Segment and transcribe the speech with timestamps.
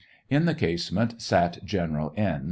[0.31, 2.39] In the casemate sat General N.